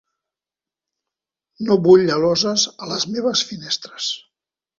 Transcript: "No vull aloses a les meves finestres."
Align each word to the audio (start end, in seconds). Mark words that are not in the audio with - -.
"No 1.67 1.77
vull 1.89 2.09
aloses 2.15 2.65
a 2.73 2.89
les 2.93 3.07
meves 3.13 3.45
finestres." 3.53 4.11